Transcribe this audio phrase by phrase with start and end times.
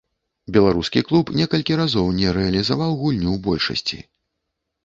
[0.55, 3.99] Беларускі клуб некалькі разоў не рэалізаваў гульню ў большасці.